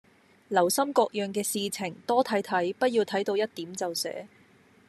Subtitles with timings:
[0.47, 4.27] 留心各樣嘅事情，多睇睇，不要睇到一點就寫